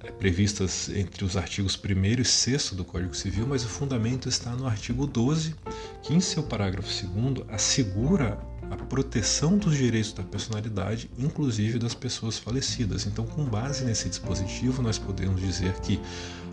é, 0.03 0.11
previstas 0.13 0.89
entre 0.91 1.25
os 1.25 1.37
artigos 1.37 1.77
1 1.77 2.21
e 2.21 2.25
6 2.25 2.73
do 2.73 2.85
Código 2.85 3.15
Civil, 3.15 3.47
mas 3.47 3.65
o 3.65 3.69
fundamento 3.69 4.29
está 4.29 4.51
no 4.51 4.67
artigo 4.67 5.07
12, 5.07 5.55
que 6.03 6.15
em 6.15 6.21
seu 6.21 6.43
parágrafo 6.43 6.89
2 7.07 7.49
assegura 7.51 8.39
a 8.71 8.76
proteção 8.76 9.56
dos 9.56 9.76
direitos 9.76 10.12
da 10.12 10.23
personalidade, 10.23 11.11
inclusive 11.18 11.78
das 11.78 11.94
pessoas 11.94 12.38
falecidas. 12.38 13.06
Então, 13.06 13.26
com 13.26 13.44
base 13.44 13.85
nesse 13.85 14.09
dispositivo, 14.09 14.83
nós 14.83 14.99
podemos 14.99 15.40
dizer 15.40 15.73
que 15.80 16.00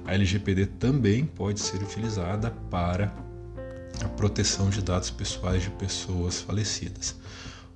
a 0.05 0.13
LGPD 0.13 0.65
também 0.65 1.25
pode 1.25 1.59
ser 1.59 1.81
utilizada 1.81 2.51
para 2.69 3.13
a 4.03 4.09
proteção 4.09 4.69
de 4.69 4.81
dados 4.81 5.09
pessoais 5.09 5.63
de 5.63 5.69
pessoas 5.71 6.41
falecidas. 6.41 7.15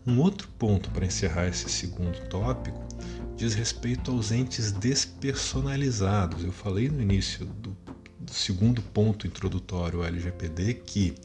Um 0.06 0.20
outro 0.20 0.48
ponto 0.60 0.90
para 0.92 1.06
encerrar 1.06 1.48
esse 1.48 1.70
segundo 1.70 2.20
tópico 2.30 2.80
diz 3.36 3.54
respeito 3.54 4.12
aos 4.12 4.32
entes 4.32 4.72
despersonalizados. 4.72 6.44
Eu 6.44 6.52
falei 6.52 6.90
no 6.90 7.02
início 7.02 7.46
do, 7.46 7.76
do 8.20 8.32
segundo 8.32 8.82
ponto 8.82 9.28
introdutório 9.28 10.00
ao 10.00 10.06
LGPD 10.06 10.76
que 10.76 11.16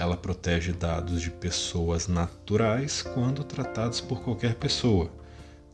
ela 0.00 0.16
protege 0.16 0.72
dados 0.72 1.20
de 1.20 1.30
pessoas 1.30 2.08
naturais 2.08 3.02
quando 3.02 3.44
tratados 3.44 4.00
por 4.00 4.22
qualquer 4.22 4.54
pessoa, 4.54 5.10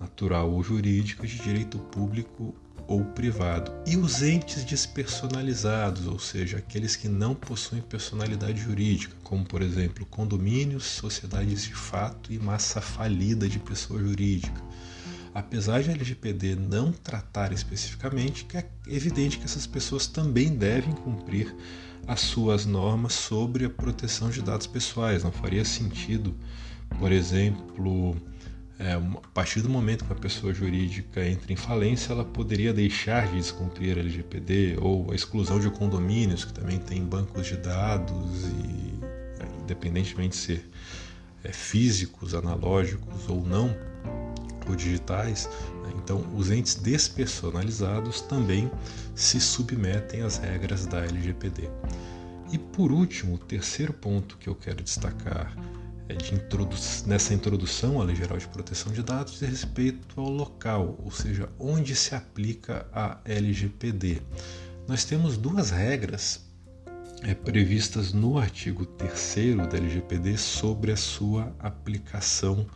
natural 0.00 0.50
ou 0.50 0.62
jurídica, 0.62 1.26
de 1.26 1.38
direito 1.38 1.78
público 1.78 2.54
ou 2.88 3.04
privado. 3.04 3.72
E 3.86 3.96
os 3.96 4.22
entes 4.22 4.64
despersonalizados, 4.64 6.06
ou 6.06 6.18
seja, 6.18 6.58
aqueles 6.58 6.96
que 6.96 7.08
não 7.08 7.34
possuem 7.34 7.82
personalidade 7.82 8.60
jurídica, 8.60 9.14
como 9.22 9.44
por 9.44 9.62
exemplo 9.62 10.06
condomínios, 10.06 10.84
sociedades 10.84 11.64
de 11.64 11.74
fato 11.74 12.32
e 12.32 12.38
massa 12.38 12.80
falida 12.80 13.48
de 13.48 13.58
pessoa 13.58 14.00
jurídica. 14.00 14.60
Apesar 15.34 15.82
de 15.82 15.90
a 15.90 15.92
LGPD 15.92 16.56
não 16.56 16.90
tratar 16.90 17.52
especificamente, 17.52 18.46
é 18.54 18.64
evidente 18.88 19.38
que 19.38 19.44
essas 19.44 19.66
pessoas 19.66 20.06
também 20.06 20.48
devem 20.48 20.94
cumprir 20.94 21.54
as 22.06 22.20
suas 22.20 22.64
normas 22.66 23.12
sobre 23.12 23.64
a 23.64 23.70
proteção 23.70 24.30
de 24.30 24.40
dados 24.40 24.66
pessoais. 24.66 25.24
Não 25.24 25.32
faria 25.32 25.64
sentido, 25.64 26.34
por 26.98 27.10
exemplo, 27.10 28.16
é, 28.78 28.92
a 28.92 29.28
partir 29.32 29.62
do 29.62 29.68
momento 29.68 30.04
que 30.04 30.12
a 30.12 30.16
pessoa 30.16 30.52
jurídica 30.52 31.26
entra 31.26 31.52
em 31.52 31.56
falência, 31.56 32.12
ela 32.12 32.24
poderia 32.24 32.72
deixar 32.72 33.26
de 33.28 33.36
descumprir 33.36 33.96
a 33.96 34.00
LGPD 34.00 34.76
ou 34.80 35.10
a 35.10 35.14
exclusão 35.14 35.58
de 35.58 35.70
condomínios, 35.70 36.44
que 36.44 36.52
também 36.52 36.78
tem 36.78 37.02
bancos 37.02 37.46
de 37.46 37.56
dados 37.56 38.44
e, 38.44 39.62
independentemente 39.62 40.30
de 40.30 40.36
ser 40.36 40.70
é, 41.42 41.52
físicos, 41.52 42.34
analógicos 42.34 43.28
ou 43.28 43.44
não, 43.44 43.74
ou 44.70 44.76
digitais, 44.76 45.48
né? 45.82 45.92
então 45.96 46.24
os 46.34 46.50
entes 46.50 46.74
despersonalizados 46.74 48.20
também 48.22 48.70
se 49.14 49.40
submetem 49.40 50.22
às 50.22 50.36
regras 50.38 50.86
da 50.86 51.04
LGPD. 51.04 51.70
E 52.52 52.58
por 52.58 52.92
último, 52.92 53.34
o 53.34 53.38
terceiro 53.38 53.92
ponto 53.92 54.36
que 54.38 54.48
eu 54.48 54.54
quero 54.54 54.82
destacar 54.82 55.56
é 56.08 56.14
de 56.14 56.34
introdu 56.34 56.76
nessa 57.06 57.34
introdução 57.34 58.00
à 58.00 58.04
Lei 58.04 58.14
Geral 58.14 58.38
de 58.38 58.46
Proteção 58.46 58.92
de 58.92 59.02
Dados 59.02 59.40
diz 59.40 59.48
respeito 59.48 60.20
ao 60.20 60.30
local, 60.30 60.96
ou 61.02 61.10
seja, 61.10 61.48
onde 61.58 61.96
se 61.96 62.14
aplica 62.14 62.86
a 62.92 63.18
LGPD. 63.24 64.22
Nós 64.86 65.04
temos 65.04 65.36
duas 65.36 65.70
regras 65.70 66.46
é, 67.22 67.34
previstas 67.34 68.12
no 68.12 68.38
artigo 68.38 68.86
3 68.86 69.56
da 69.68 69.76
LGPD 69.76 70.36
sobre 70.36 70.92
a 70.92 70.96
sua 70.96 71.52
aplicação 71.58 72.66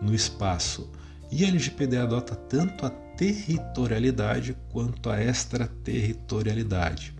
no 0.00 0.12
espaço. 0.12 0.90
E 1.34 1.46
a 1.46 1.48
LGPD 1.48 1.96
adota 1.96 2.36
tanto 2.36 2.84
a 2.84 2.90
territorialidade 2.90 4.54
quanto 4.70 5.08
a 5.08 5.18
extraterritorialidade. 5.18 7.14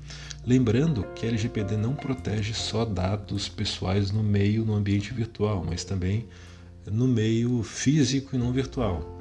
Lembrando 0.46 1.02
que 1.14 1.24
a 1.24 1.30
LGPD 1.30 1.78
não 1.78 1.94
protege 1.94 2.52
só 2.52 2.84
dados 2.84 3.48
pessoais 3.48 4.10
no 4.10 4.22
meio, 4.22 4.66
no 4.66 4.74
ambiente 4.74 5.14
virtual, 5.14 5.64
mas 5.66 5.82
também 5.82 6.28
no 6.84 7.08
meio 7.08 7.62
físico 7.62 8.36
e 8.36 8.38
não 8.38 8.52
virtual. 8.52 9.18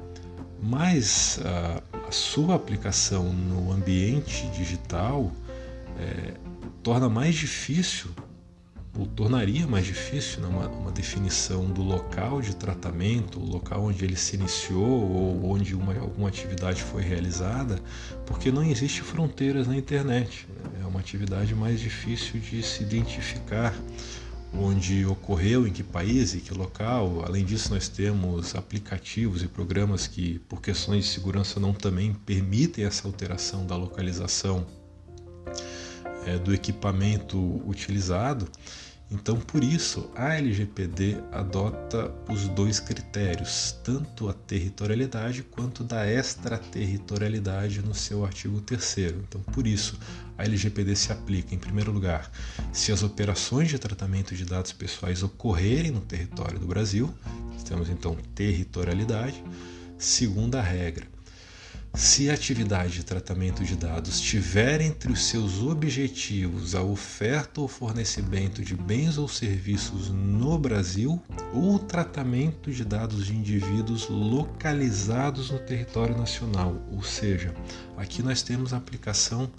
Mas 0.62 1.40
a, 1.42 1.82
a 2.06 2.12
sua 2.12 2.54
aplicação 2.54 3.32
no 3.32 3.72
ambiente 3.72 4.46
digital 4.48 5.32
é, 5.98 6.34
torna 6.82 7.08
mais 7.08 7.34
difícil 7.34 8.10
ou 8.98 9.06
tornaria 9.06 9.66
mais 9.66 9.86
difícil 9.86 10.42
né, 10.42 10.48
uma, 10.48 10.68
uma, 10.68 10.92
definição 10.92 11.64
do 11.64 11.82
local 11.82 12.42
de 12.42 12.54
tratamento, 12.54 13.40
o 13.40 13.44
local 13.44 13.84
onde 13.84 14.04
ele 14.04 14.16
se 14.16 14.36
iniciou 14.36 14.84
ou 14.84 15.52
onde 15.52 15.74
uma, 15.74 15.98
alguma 15.98 16.28
atividade 16.28 16.82
foi 16.82 17.02
realizada, 17.02 17.80
porque 18.26 18.52
não 18.52 18.62
existe 18.62 19.00
fronteiras 19.00 19.66
na 19.66 19.76
internet. 19.76 20.46
Né? 20.48 20.80
É 20.82 20.86
uma 20.86 21.00
atividade 21.00 21.54
mais 21.54 21.80
difícil 21.80 22.38
de 22.38 22.62
se 22.62 22.82
identificar 22.82 23.74
onde 24.54 25.06
ocorreu, 25.06 25.66
em 25.66 25.72
que 25.72 25.82
país 25.82 26.34
e 26.34 26.40
que 26.40 26.52
local. 26.52 27.24
Além 27.24 27.44
disso, 27.44 27.72
nós 27.72 27.88
temos 27.88 28.54
aplicativos 28.54 29.42
e 29.42 29.48
programas 29.48 30.06
que, 30.06 30.38
por 30.40 30.60
questões 30.60 31.04
de 31.04 31.10
segurança, 31.10 31.58
não 31.58 31.72
também 31.72 32.12
permitem 32.12 32.84
essa 32.84 33.08
alteração 33.08 33.66
da 33.66 33.74
localização 33.76 34.66
é, 36.26 36.38
do 36.38 36.52
equipamento 36.52 37.38
utilizado. 37.66 38.46
Então, 39.12 39.36
por 39.36 39.62
isso, 39.62 40.10
a 40.14 40.36
LGPD 40.36 41.18
adota 41.30 42.10
os 42.30 42.48
dois 42.48 42.80
critérios, 42.80 43.76
tanto 43.84 44.26
a 44.26 44.32
territorialidade 44.32 45.42
quanto 45.42 45.84
da 45.84 46.10
extraterritorialidade 46.10 47.82
no 47.82 47.94
seu 47.94 48.24
artigo 48.24 48.60
3 48.62 48.96
Então, 49.28 49.42
por 49.52 49.66
isso, 49.66 49.98
a 50.38 50.44
LGPD 50.44 50.96
se 50.96 51.12
aplica, 51.12 51.54
em 51.54 51.58
primeiro 51.58 51.92
lugar, 51.92 52.32
se 52.72 52.90
as 52.90 53.02
operações 53.02 53.68
de 53.68 53.78
tratamento 53.78 54.34
de 54.34 54.46
dados 54.46 54.72
pessoais 54.72 55.22
ocorrerem 55.22 55.90
no 55.90 56.00
território 56.00 56.58
do 56.58 56.66
Brasil, 56.66 57.12
temos 57.68 57.88
então 57.88 58.16
territorialidade. 58.34 59.42
Segunda 59.96 60.60
regra, 60.60 61.06
se 61.94 62.30
a 62.30 62.34
atividade 62.34 62.94
de 62.94 63.04
tratamento 63.04 63.62
de 63.62 63.76
dados 63.76 64.18
tiver 64.18 64.80
entre 64.80 65.12
os 65.12 65.26
seus 65.26 65.60
objetivos 65.62 66.74
a 66.74 66.82
oferta 66.82 67.60
ou 67.60 67.68
fornecimento 67.68 68.62
de 68.62 68.74
bens 68.74 69.18
ou 69.18 69.28
serviços 69.28 70.08
no 70.08 70.58
Brasil 70.58 71.22
ou 71.52 71.78
tratamento 71.78 72.70
de 72.72 72.82
dados 72.82 73.26
de 73.26 73.36
indivíduos 73.36 74.08
localizados 74.08 75.50
no 75.50 75.58
território 75.58 76.16
nacional, 76.16 76.82
ou 76.90 77.02
seja, 77.02 77.54
aqui 77.96 78.22
nós 78.22 78.40
temos 78.40 78.72
a 78.72 78.78
aplicação 78.78 79.50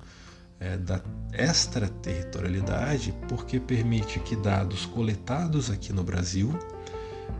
é, 0.59 0.75
da 0.75 1.03
extraterritorialidade 1.33 3.13
porque 3.27 3.59
permite 3.59 4.19
que 4.19 4.35
dados 4.35 4.87
coletados 4.87 5.69
aqui 5.69 5.93
no 5.93 6.03
Brasil 6.03 6.57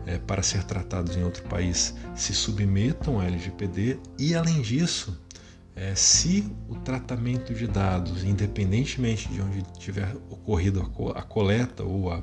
é, 0.06 0.18
para 0.18 0.42
ser 0.42 0.64
tratados 0.64 1.16
em 1.16 1.24
outro 1.24 1.42
país 1.44 1.94
se 2.14 2.34
submetam 2.34 3.20
à 3.20 3.26
LGPD 3.26 3.98
e, 4.18 4.34
além 4.34 4.60
disso, 4.60 5.18
é, 5.76 5.94
se 5.94 6.48
o 6.68 6.76
tratamento 6.76 7.52
de 7.52 7.66
dados, 7.66 8.22
independentemente 8.22 9.28
de 9.28 9.40
onde 9.40 9.62
tiver 9.78 10.14
ocorrido 10.30 10.80
a, 11.14 11.22
coleta 11.22 11.82
ou 11.82 12.12
a, 12.12 12.22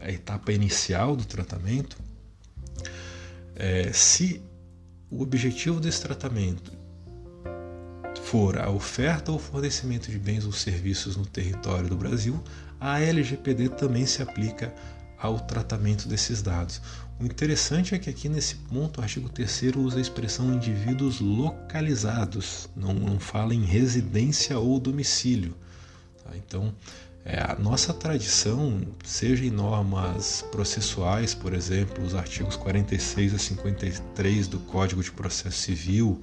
a 0.00 0.10
etapa 0.10 0.52
inicial 0.52 1.16
do 1.16 1.24
tratamento, 1.24 1.96
é, 3.56 3.92
se 3.92 4.40
o 5.10 5.22
objetivo 5.22 5.80
desse 5.80 6.00
tratamento 6.00 6.72
for 8.24 8.58
a 8.58 8.70
oferta 8.70 9.32
ou 9.32 9.38
fornecimento 9.38 10.10
de 10.10 10.18
bens 10.18 10.44
ou 10.44 10.52
serviços 10.52 11.16
no 11.16 11.26
território 11.26 11.88
do 11.88 11.96
Brasil, 11.96 12.42
a 12.80 13.00
LGPD 13.00 13.70
também 13.70 14.06
se 14.06 14.22
aplica 14.22 14.72
ao 15.18 15.38
tratamento 15.40 16.08
desses 16.08 16.40
dados. 16.42 16.80
O 17.22 17.24
interessante 17.24 17.94
é 17.94 18.00
que 18.00 18.10
aqui 18.10 18.28
nesse 18.28 18.56
ponto 18.56 18.98
o 18.98 19.00
artigo 19.00 19.28
3 19.28 19.76
usa 19.76 19.98
a 19.98 20.00
expressão 20.00 20.52
indivíduos 20.52 21.20
localizados, 21.20 22.68
não, 22.74 22.92
não 22.92 23.20
fala 23.20 23.54
em 23.54 23.64
residência 23.64 24.58
ou 24.58 24.80
domicílio. 24.80 25.54
Tá? 26.24 26.32
Então, 26.36 26.74
é, 27.24 27.38
a 27.38 27.54
nossa 27.54 27.94
tradição, 27.94 28.82
seja 29.04 29.44
em 29.44 29.52
normas 29.52 30.44
processuais, 30.50 31.32
por 31.32 31.54
exemplo, 31.54 32.04
os 32.04 32.16
artigos 32.16 32.56
46 32.56 33.34
a 33.34 33.38
53 33.38 34.48
do 34.48 34.58
Código 34.58 35.00
de 35.00 35.12
Processo 35.12 35.58
Civil, 35.58 36.20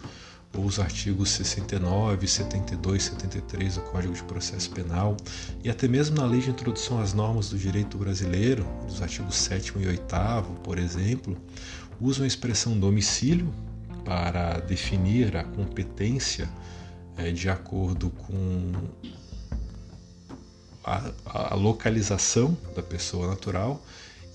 ou 0.57 0.65
os 0.65 0.79
artigos 0.79 1.29
69, 1.29 2.27
72, 2.27 3.03
73 3.03 3.75
do 3.75 3.81
Código 3.81 4.13
de 4.13 4.23
Processo 4.23 4.69
Penal, 4.71 5.15
e 5.63 5.69
até 5.69 5.87
mesmo 5.87 6.17
na 6.17 6.25
Lei 6.25 6.41
de 6.41 6.49
Introdução 6.49 6.99
às 6.99 7.13
Normas 7.13 7.49
do 7.49 7.57
Direito 7.57 7.97
Brasileiro, 7.97 8.65
dos 8.87 9.01
artigos 9.01 9.35
7 9.35 9.73
e 9.77 9.87
8, 9.87 10.03
por 10.63 10.79
exemplo, 10.79 11.37
usam 12.01 12.23
a 12.23 12.27
expressão 12.27 12.79
domicílio 12.79 13.53
para 14.03 14.59
definir 14.59 15.37
a 15.37 15.43
competência 15.43 16.49
é, 17.15 17.31
de 17.31 17.49
acordo 17.49 18.09
com 18.09 18.71
a, 20.83 21.11
a 21.25 21.55
localização 21.55 22.57
da 22.75 22.81
pessoa 22.81 23.27
natural 23.27 23.83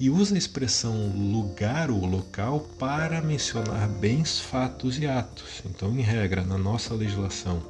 e 0.05 0.11
usa 0.11 0.35
a 0.35 0.39
expressão 0.39 1.09
lugar 1.17 1.91
ou 1.91 2.05
local 2.05 2.61
para 2.79 3.23
mencionar 3.23 3.89
bens, 3.89 4.39
fatos 4.39 4.99
e 4.99 5.07
atos. 5.07 5.63
Então, 5.65 5.99
em 5.99 6.03
regra, 6.03 6.45
na 6.45 6.59
nossa 6.59 6.93
legislação, 6.93 7.63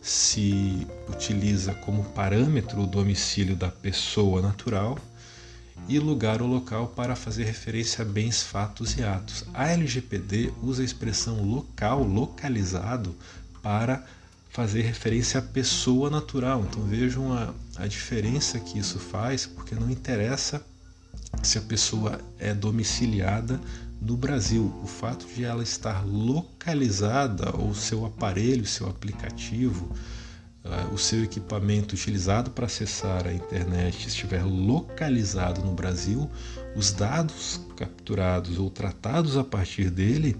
se 0.00 0.86
utiliza 1.06 1.74
como 1.74 2.02
parâmetro 2.02 2.80
o 2.80 2.86
domicílio 2.86 3.54
da 3.54 3.68
pessoa 3.68 4.40
natural 4.40 4.98
e 5.86 5.98
lugar 5.98 6.40
ou 6.40 6.48
local 6.48 6.88
para 6.96 7.14
fazer 7.14 7.44
referência 7.44 8.00
a 8.00 8.08
bens, 8.08 8.42
fatos 8.42 8.96
e 8.96 9.02
atos. 9.02 9.44
A 9.52 9.68
LGPD 9.68 10.50
usa 10.62 10.80
a 10.80 10.86
expressão 10.86 11.42
local, 11.44 12.02
localizado, 12.02 13.14
para 13.62 14.02
fazer 14.48 14.80
referência 14.80 15.40
à 15.40 15.42
pessoa 15.42 16.08
natural. 16.08 16.64
Então 16.70 16.82
vejam 16.84 17.34
a, 17.34 17.52
a 17.76 17.86
diferença 17.86 18.58
que 18.58 18.78
isso 18.78 18.98
faz, 18.98 19.44
porque 19.44 19.74
não 19.74 19.90
interessa 19.90 20.71
se 21.42 21.58
a 21.58 21.62
pessoa 21.62 22.20
é 22.38 22.52
domiciliada 22.52 23.60
no 24.00 24.16
Brasil. 24.16 24.72
O 24.82 24.86
fato 24.86 25.26
de 25.26 25.44
ela 25.44 25.62
estar 25.62 26.04
localizada, 26.04 27.56
ou 27.56 27.74
seu 27.74 28.04
aparelho, 28.04 28.66
seu 28.66 28.88
aplicativo, 28.88 29.92
uh, 30.64 30.92
o 30.92 30.98
seu 30.98 31.22
equipamento 31.22 31.94
utilizado 31.94 32.50
para 32.50 32.66
acessar 32.66 33.26
a 33.26 33.32
internet 33.32 34.08
estiver 34.08 34.44
localizado 34.44 35.62
no 35.62 35.72
Brasil, 35.72 36.28
os 36.74 36.92
dados 36.92 37.60
capturados 37.76 38.58
ou 38.58 38.70
tratados 38.70 39.36
a 39.36 39.44
partir 39.44 39.90
dele 39.90 40.36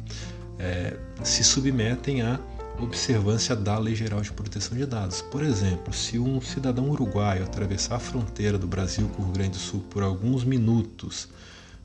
é, 0.59 0.97
se 1.25 1.43
submetem 1.43 2.23
a 2.23 2.39
observância 2.79 3.55
da 3.55 3.79
Lei 3.79 3.95
Geral 3.95 4.21
de 4.21 4.33
Proteção 4.33 4.77
de 4.77 4.87
Dados. 4.87 5.23
Por 5.23 5.43
exemplo, 5.43 5.93
se 5.93 6.19
um 6.19 6.41
cidadão 6.41 6.91
uruguaio 6.91 7.45
atravessar 7.45 7.97
a 7.97 8.01
fronteira 8.01 8.59
do 8.59 8.67
Brasil 8.67 9.09
com 9.09 9.23
o 9.23 9.25
Rio 9.27 9.35
Grande 9.35 9.51
do 9.51 9.59
Sul 9.59 9.81
por 9.91 10.03
alguns 10.03 10.45
minutos, 10.45 11.29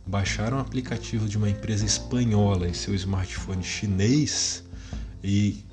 baixar 0.06 0.54
um 0.54 0.60
aplicativo 0.60 1.28
de 1.28 1.38
uma 1.38 1.50
empresa 1.50 1.86
espanhola 1.86 2.68
em 2.68 2.74
seu 2.74 2.96
smartphone 2.96 3.64
chinês 3.64 4.64
e 5.24 5.66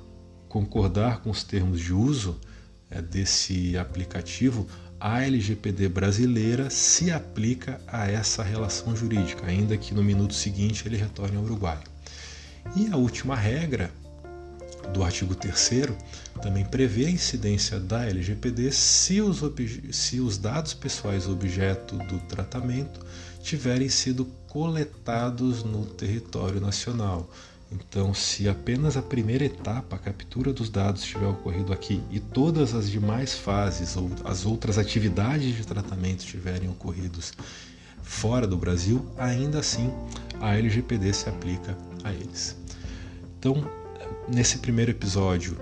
concordar 0.49 1.21
com 1.21 1.29
os 1.29 1.43
termos 1.43 1.79
de 1.79 1.93
uso 1.93 2.39
é, 2.89 3.01
desse 3.01 3.77
aplicativo, 3.77 4.67
a 4.99 5.21
LGPD 5.21 5.89
brasileira 5.89 6.69
se 6.69 7.11
aplica 7.11 7.81
a 7.87 8.09
essa 8.09 8.43
relação 8.43 8.95
jurídica, 8.95 9.45
ainda 9.45 9.77
que 9.77 9.93
no 9.93 10.03
minuto 10.03 10.33
seguinte 10.33 10.87
ele 10.87 10.97
retorne 10.97 11.37
ao 11.37 11.43
Uruguai. 11.43 11.79
E 12.75 12.87
a 12.91 12.95
última 12.95 13.35
regra 13.35 13.91
do 14.93 15.03
artigo 15.03 15.35
3 15.35 15.71
também 16.41 16.65
prevê 16.65 17.05
a 17.05 17.09
incidência 17.09 17.79
da 17.79 18.05
LGPD 18.05 18.71
se 18.71 19.21
os, 19.21 19.41
se 19.91 20.19
os 20.19 20.37
dados 20.37 20.73
pessoais 20.73 21.27
objeto 21.27 21.97
do 21.97 22.19
tratamento 22.21 22.99
tiverem 23.41 23.89
sido 23.89 24.25
coletados 24.47 25.63
no 25.63 25.85
território 25.85 26.59
nacional. 26.59 27.29
Então, 27.71 28.13
se 28.13 28.47
apenas 28.47 28.95
a 28.95 29.01
primeira 29.01 29.43
etapa, 29.43 29.95
a 29.95 29.99
captura 29.99 30.53
dos 30.53 30.69
dados, 30.69 31.03
tiver 31.03 31.27
ocorrido 31.27 31.73
aqui 31.73 32.01
e 32.11 32.19
todas 32.19 32.73
as 32.73 32.89
demais 32.89 33.33
fases 33.33 33.97
ou 33.97 34.09
as 34.23 34.45
outras 34.45 34.77
atividades 34.77 35.55
de 35.55 35.65
tratamento 35.65 36.23
tiverem 36.23 36.69
ocorridos 36.69 37.33
fora 38.01 38.47
do 38.47 38.55
Brasil, 38.55 39.05
ainda 39.17 39.59
assim 39.59 39.91
a 40.39 40.55
LGPD 40.55 41.11
se 41.11 41.27
aplica 41.27 41.75
a 42.03 42.13
eles. 42.13 42.55
Então, 43.39 43.67
nesse 44.27 44.57
primeiro 44.57 44.91
episódio, 44.91 45.57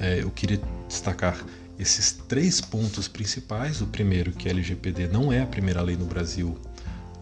é, 0.00 0.22
eu 0.22 0.30
queria 0.30 0.60
destacar 0.88 1.44
esses 1.78 2.12
três 2.12 2.60
pontos 2.60 3.08
principais. 3.08 3.80
O 3.80 3.86
primeiro, 3.86 4.32
que 4.32 4.48
a 4.48 4.50
LGPD 4.50 5.08
não 5.08 5.32
é 5.32 5.42
a 5.42 5.46
primeira 5.46 5.82
lei 5.82 5.96
no 5.96 6.06
Brasil 6.06 6.58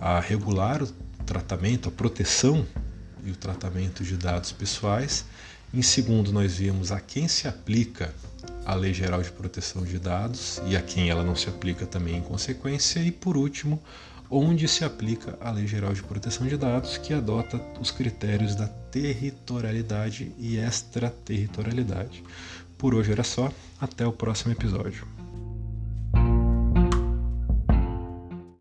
a 0.01 0.21
regular 0.21 0.83
o 0.83 0.89
tratamento, 1.25 1.89
a 1.89 1.93
proteção 1.93 2.67
e 3.25 3.31
o 3.31 3.37
tratamento 3.37 4.05
de 4.05 4.17
dados 4.17 4.53
pessoais. 4.53 5.25
Em 5.73 5.83
segundo, 5.83 6.33
nós 6.33 6.57
vimos 6.57 6.93
a 6.93 7.01
quem 7.01 7.27
se 7.27 7.49
aplica 7.49 8.15
a 8.65 8.75
Lei 8.75 8.95
Geral 8.95 9.23
de 9.23 9.33
Proteção 9.33 9.83
de 9.83 9.99
Dados 9.99 10.61
e 10.67 10.77
a 10.77 10.83
quem 10.83 11.11
ela 11.11 11.25
não 11.25 11.35
se 11.35 11.49
aplica 11.49 11.87
também 11.87 12.19
em 12.19 12.23
consequência. 12.23 13.01
E 13.01 13.11
por 13.11 13.37
último, 13.37 13.83
onde 14.31 14.69
se 14.69 14.85
aplica 14.85 15.37
a 15.41 15.51
Lei 15.51 15.67
Geral 15.67 15.93
de 15.93 16.03
Proteção 16.03 16.47
de 16.47 16.57
Dados, 16.57 16.97
que 16.99 17.13
adota 17.13 17.61
os 17.81 17.91
critérios 17.91 18.55
da 18.55 18.69
territorialidade 18.95 20.33
e 20.39 20.57
extraterritorialidade. 20.57 22.23
Por 22.79 22.95
hoje 22.95 23.11
era 23.11 23.25
só, 23.25 23.51
até 23.81 24.07
o 24.07 24.13
próximo 24.13 24.53
episódio. 24.53 25.14